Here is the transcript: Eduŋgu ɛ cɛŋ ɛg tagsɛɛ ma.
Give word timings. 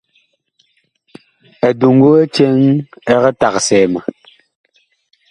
Eduŋgu 1.67 2.09
ɛ 2.21 2.23
cɛŋ 2.35 2.55
ɛg 3.15 3.23
tagsɛɛ 3.39 3.85
ma. 3.93 4.01